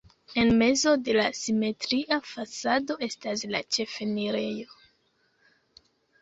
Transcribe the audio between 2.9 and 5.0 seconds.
estas la ĉefenirejo.